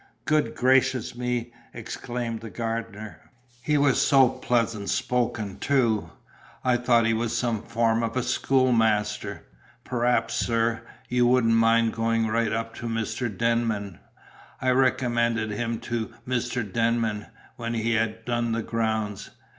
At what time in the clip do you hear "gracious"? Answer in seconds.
0.55-1.15